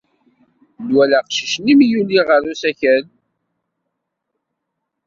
Nwala 0.85 1.15
aqcic-nni 1.21 1.73
mi 1.77 1.85
yuli 1.91 2.19
ɣer 2.27 2.41
usakal. 2.51 3.03